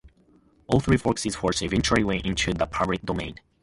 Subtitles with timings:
[0.65, 3.35] All three Foxy shorts eventually went into the public domain.